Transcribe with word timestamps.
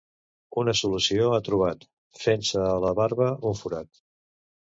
una 0.61 0.73
solució 0.79 1.27
ha 1.35 1.39
trobat: 1.47 1.85
fent-se 2.23 2.65
a 2.71 2.81
la 2.87 2.95
barba 3.01 3.29
un 3.53 3.61
forat 3.61 4.03